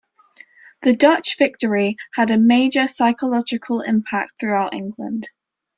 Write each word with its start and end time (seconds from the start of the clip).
The 0.81 0.95
Dutch 0.95 1.37
victory 1.37 1.95
had 2.15 2.31
a 2.31 2.37
major 2.39 2.87
psychological 2.87 3.81
impact 3.81 4.39
throughout 4.39 4.73
England. 4.73 5.27